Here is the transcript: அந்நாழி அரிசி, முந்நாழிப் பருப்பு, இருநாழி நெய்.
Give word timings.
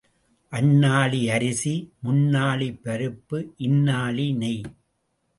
அந்நாழி 0.51 1.19
அரிசி, 1.31 1.73
முந்நாழிப் 2.03 2.79
பருப்பு, 2.83 3.37
இருநாழி 3.59 4.35
நெய். 4.35 4.63